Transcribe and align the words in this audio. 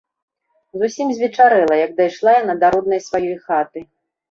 Зусім 0.83 1.11
звечарэла, 1.17 1.77
як 1.85 1.93
дайшла 2.01 2.31
яна 2.41 2.59
да 2.65 2.73
роднай 2.75 3.05
сваёй 3.11 3.33
хаты. 3.47 3.89